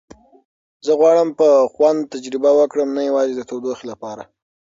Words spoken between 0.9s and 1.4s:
غواړم